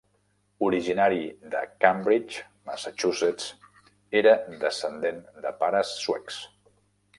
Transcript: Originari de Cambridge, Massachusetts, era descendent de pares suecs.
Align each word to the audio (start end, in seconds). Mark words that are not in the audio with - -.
Originari 0.67 1.19
de 1.55 1.61
Cambridge, 1.85 2.41
Massachusetts, 2.71 3.53
era 4.23 4.35
descendent 4.67 5.23
de 5.47 5.55
pares 5.63 5.95
suecs. 6.03 6.43